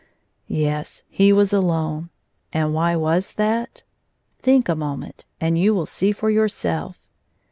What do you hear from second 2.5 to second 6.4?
And why was that? Think a moment, and you will see for